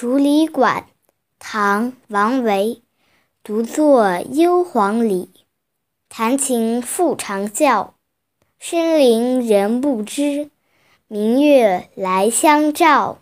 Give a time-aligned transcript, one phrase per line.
[0.00, 0.86] 竹里馆
[1.40, 2.84] 唐王维
[3.42, 5.28] 独坐幽篁里
[6.08, 7.94] 弹琴复长啸
[8.60, 10.50] 深林人不知
[11.08, 13.18] 明月来相照。